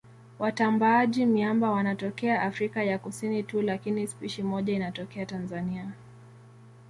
Watambaaji-miamba 0.39 1.69
wanatokea 1.69 2.41
Afrika 2.41 2.83
ya 2.83 2.99
Kusini 2.99 3.43
tu 3.43 3.61
lakini 3.61 4.07
spishi 4.07 4.43
moja 4.43 4.73
inatokea 4.73 5.25
Tanzania. 5.25 5.91